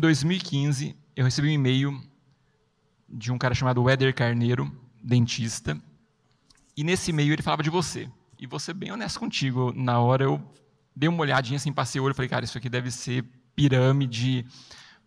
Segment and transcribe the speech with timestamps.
[0.00, 2.00] Em 2015, eu recebi um e-mail
[3.08, 4.70] de um cara chamado Éder Carneiro,
[5.02, 5.76] dentista,
[6.76, 8.08] e nesse e-mail ele falava de você.
[8.38, 10.40] E ser bem honesto contigo, na hora eu
[10.94, 13.24] dei uma olhadinha assim, passei o olho, falei, cara, isso aqui deve ser
[13.56, 14.46] pirâmide,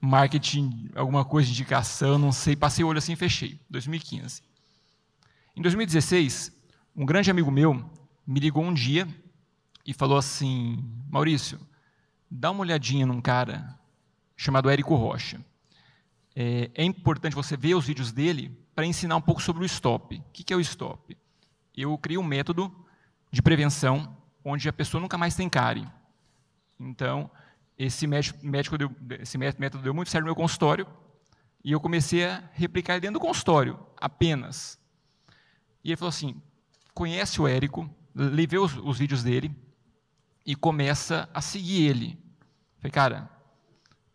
[0.02, 4.44] marketing, alguma coisa de indicação, não sei, passei o olho assim e fechei, 2015.
[5.56, 6.52] Em 2016,
[6.94, 7.90] um grande amigo meu
[8.28, 9.08] me ligou um dia
[9.88, 11.62] e falou assim: Maurício,
[12.30, 13.80] dá uma olhadinha num cara
[14.42, 15.40] chamado Érico Rocha.
[16.36, 20.18] É, é importante você ver os vídeos dele para ensinar um pouco sobre o stop.
[20.18, 21.16] O que é o stop?
[21.78, 22.74] Eu criei um método
[23.32, 25.88] de prevenção onde a pessoa nunca mais tem cárie.
[26.80, 27.30] Então,
[27.78, 30.88] esse, médico deu, esse método deu muito certo no meu consultório
[31.64, 34.80] e eu comecei a replicar dentro do consultório, apenas.
[35.84, 36.42] E ele falou assim:
[36.96, 39.56] conhece o Érico, levei os, os vídeos dele
[40.44, 42.18] e começa a seguir ele.
[42.80, 43.41] Falei, cara,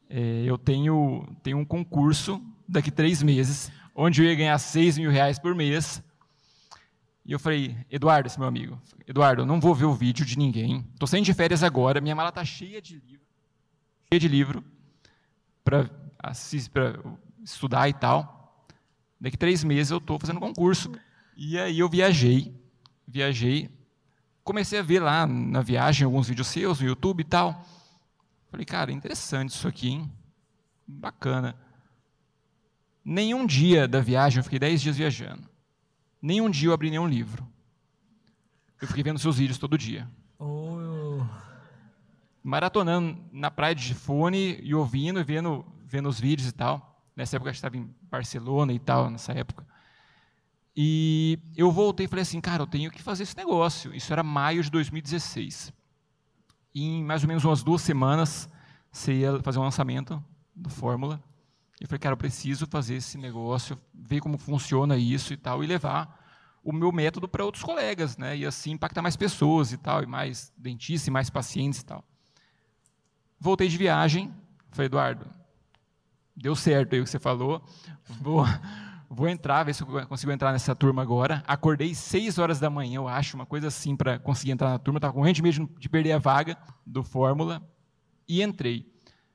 [0.08, 5.10] é, eu tenho, tenho um concurso daqui três meses, onde eu ia ganhar seis mil
[5.10, 6.02] reais por mês.
[7.24, 10.38] E eu falei, Eduardo, esse meu amigo, Eduardo, eu não vou ver o vídeo de
[10.38, 10.84] ninguém.
[10.92, 13.26] Estou saindo de férias agora, minha mala está cheia de livro,
[14.08, 14.64] cheia de livro
[15.64, 15.90] para
[17.42, 18.66] estudar e tal.
[19.20, 20.92] Daqui três meses eu estou fazendo concurso.
[21.36, 22.54] E aí eu viajei,
[23.06, 23.70] viajei,
[24.44, 27.66] comecei a ver lá na viagem alguns vídeos seus no YouTube e tal.
[28.50, 30.12] Falei, cara, interessante isso aqui, hein?
[30.86, 31.56] Bacana.
[33.04, 35.48] Nenhum dia da viagem, eu fiquei dez dias viajando.
[36.20, 37.46] Nenhum dia eu abri nenhum livro.
[38.80, 40.08] Eu fiquei vendo seus vídeos todo dia.
[40.38, 41.24] Oh.
[42.42, 47.02] Maratonando na praia de fone e ouvindo, vendo, vendo os vídeos e tal.
[47.14, 49.66] Nessa época eu estava em Barcelona e tal, nessa época.
[50.76, 53.94] E eu voltei e falei assim, cara, eu tenho que fazer esse negócio.
[53.94, 55.72] Isso era maio de 2016.
[56.78, 58.50] Em mais ou menos umas duas semanas,
[58.92, 60.22] você ia fazer um lançamento
[60.54, 61.22] do Fórmula.
[61.80, 65.64] E eu falei, cara, eu preciso fazer esse negócio, ver como funciona isso e tal,
[65.64, 66.22] e levar
[66.62, 68.36] o meu método para outros colegas, né?
[68.36, 72.04] E assim impactar mais pessoas e tal, e mais dentistas, e mais pacientes e tal.
[73.40, 74.34] Voltei de viagem,
[74.70, 75.26] falei, Eduardo,
[76.36, 77.64] deu certo aí o que você falou,
[78.20, 78.44] vou
[79.08, 81.42] vou entrar, ver se eu consigo entrar nessa turma agora.
[81.46, 84.98] Acordei 6 horas da manhã, eu acho, uma coisa assim, para conseguir entrar na turma.
[84.98, 87.62] Estava com de mesmo de perder a vaga do Fórmula.
[88.28, 88.92] E entrei.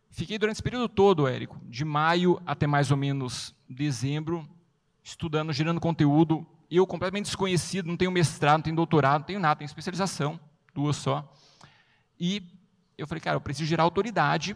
[0.09, 4.47] Fiquei durante esse período todo, Érico, de maio até mais ou menos dezembro,
[5.01, 6.45] estudando, gerando conteúdo.
[6.69, 10.39] Eu completamente desconhecido, não tenho mestrado, não tenho doutorado, não tenho nada, tenho especialização,
[10.73, 11.33] duas só.
[12.19, 12.43] E
[12.97, 14.55] eu falei, cara, eu preciso gerar autoridade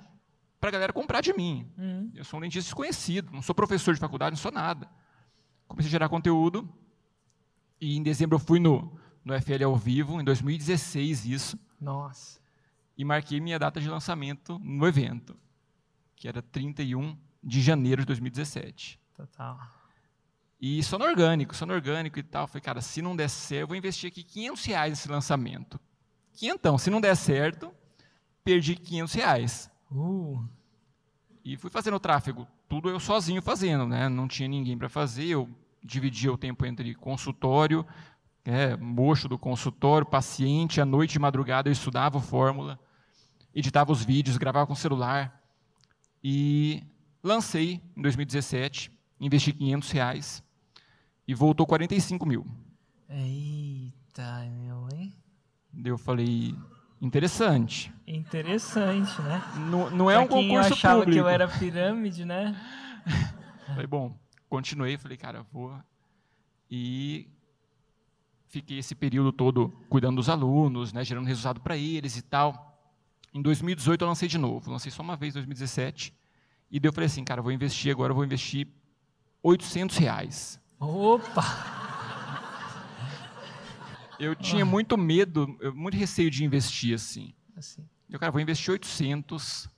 [0.59, 1.71] para a galera comprar de mim.
[1.77, 2.11] Uhum.
[2.13, 4.89] Eu sou um dentista desconhecido, não sou professor de faculdade, não sou nada
[5.67, 6.67] comecei a gerar conteúdo.
[7.79, 11.59] E em dezembro eu fui no, no FL ao vivo, em 2016 isso.
[11.79, 12.39] Nossa.
[12.97, 15.35] E marquei minha data de lançamento no evento,
[16.15, 18.99] que era 31 de janeiro de 2017.
[19.15, 19.59] Total.
[20.59, 22.47] E só no orgânico, só no orgânico e tal.
[22.47, 25.79] Falei, cara, se não der certo, eu vou investir aqui 500 reais nesse lançamento.
[26.33, 26.77] Quinhentão.
[26.77, 27.71] Se não der certo,
[28.43, 29.69] perdi 500 reais.
[29.91, 30.43] Uh.
[31.43, 34.09] E fui fazendo o tráfego tudo eu sozinho fazendo, né?
[34.09, 35.49] Não tinha ninguém para fazer, eu
[35.83, 37.85] dividia o tempo entre consultório,
[38.43, 42.79] é, mocho do consultório, paciente, à noite e madrugada eu estudava fórmula,
[43.53, 45.41] editava os vídeos, gravava com o celular
[46.23, 46.83] e
[47.23, 50.43] lancei em 2017, investi 500 reais
[51.27, 52.45] e voltou 45 mil.
[53.09, 55.13] Eita, meu, hein?
[55.83, 56.55] Eu falei,
[57.05, 57.93] Interessante.
[58.07, 59.41] Interessante, né?
[59.69, 61.13] Não, não é pra um quem concurso achava público.
[61.13, 62.55] que eu era pirâmide, né?
[63.67, 64.17] Falei, bom,
[64.49, 65.75] continuei, falei, cara, vou.
[66.69, 67.27] E
[68.47, 72.75] fiquei esse período todo cuidando dos alunos, né, gerando resultado para eles e tal.
[73.33, 76.13] Em 2018 eu lancei de novo, lancei só uma vez em 2017.
[76.71, 78.67] E daí eu falei assim, cara, vou investir agora, vou investir
[79.43, 80.59] 800 reais.
[80.79, 81.84] Opa!
[84.19, 84.65] Eu tinha ah.
[84.65, 87.33] muito medo, muito receio de investir assim.
[87.55, 87.87] assim.
[88.09, 89.69] Eu, cara, vou investir 800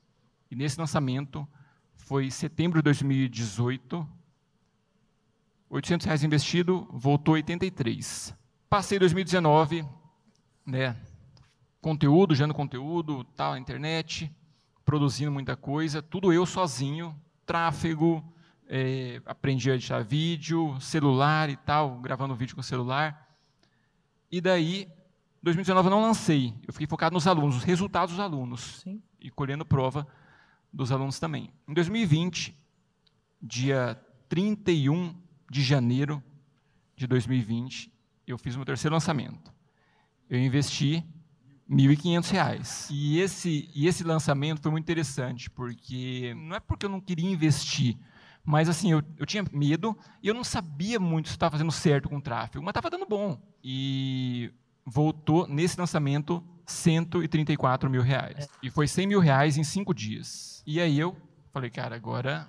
[0.50, 1.48] e nesse lançamento
[1.96, 4.08] foi setembro de 2018.
[5.70, 8.34] 800 reais investido, voltou 83.
[8.70, 9.86] Passei 2019,
[10.66, 10.96] né,
[11.82, 14.32] conteúdo, gerando conteúdo, tal, na internet,
[14.86, 18.24] produzindo muita coisa, tudo eu sozinho, tráfego,
[18.68, 23.27] é, aprendi a editar vídeo, celular e tal, gravando vídeo com celular.
[24.32, 24.88] E daí,
[25.42, 26.54] 2019 eu não lancei.
[26.68, 28.82] Eu fiquei focado nos alunos, os resultados dos alunos.
[28.84, 29.02] Sim.
[29.20, 30.08] E colhendo prova
[30.72, 31.50] dos alunos também.
[31.68, 32.56] Em 2020,
[33.42, 35.16] dia 31
[35.50, 36.22] de janeiro
[36.96, 37.92] de 2020,
[38.26, 39.54] eu fiz o meu terceiro lançamento.
[40.30, 41.04] Eu investi
[41.70, 42.88] 1.500 reais.
[42.92, 47.30] E esse, e esse lançamento foi muito interessante, porque não é porque eu não queria
[47.30, 47.98] investir,
[48.44, 52.10] mas assim, eu, eu tinha medo e eu não sabia muito se estava fazendo certo
[52.10, 53.42] com o tráfego, mas estava dando bom.
[53.70, 54.50] E
[54.86, 58.48] voltou, nesse lançamento, 134 mil reais.
[58.64, 60.64] E foi 100 mil reais em cinco dias.
[60.66, 61.18] E aí eu
[61.52, 62.48] falei, cara, agora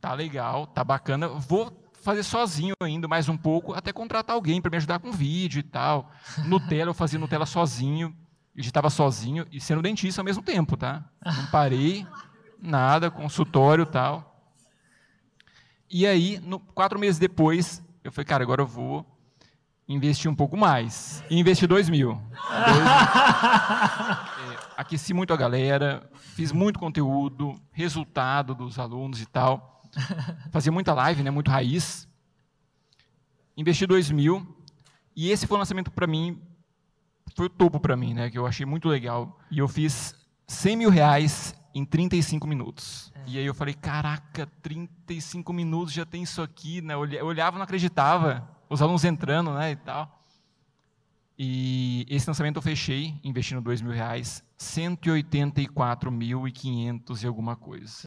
[0.00, 4.70] tá legal, tá bacana, vou fazer sozinho ainda mais um pouco, até contratar alguém para
[4.70, 6.10] me ajudar com vídeo e tal.
[6.46, 8.16] Nutella, eu fazia Nutella sozinho,
[8.56, 11.04] editava sozinho e sendo dentista ao mesmo tempo, tá?
[11.22, 12.06] Não parei,
[12.58, 14.42] nada, consultório e tal.
[15.90, 19.19] E aí, no, quatro meses depois, eu falei, cara, agora eu vou
[19.94, 21.22] investir um pouco mais.
[21.28, 22.14] E investi dois mil.
[22.14, 22.30] Dois.
[24.40, 29.82] É, aqueci muito a galera, fiz muito conteúdo, resultado dos alunos e tal.
[30.50, 32.08] Fazia muita live, né, muito raiz.
[33.56, 34.46] Investi dois mil.
[35.14, 36.40] E esse foi o lançamento para mim,
[37.36, 39.38] foi o topo para mim, né, que eu achei muito legal.
[39.50, 40.14] E eu fiz
[40.46, 43.12] 100 mil reais em 35 minutos.
[43.14, 43.22] É.
[43.26, 46.94] E aí eu falei, caraca, 35 minutos já tem isso aqui, né?
[46.94, 50.18] Eu olhava e não acreditava, os alunos entrando, né, e tal.
[51.36, 58.04] E esse lançamento eu fechei, investindo dois mil reais, 184.500 e alguma coisa.